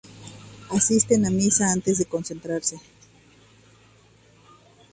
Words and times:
Asisten 0.77 1.25
a 1.27 1.29
misa 1.29 1.71
antes 1.75 1.99
de 1.99 2.05
concentrarse. 2.07 2.77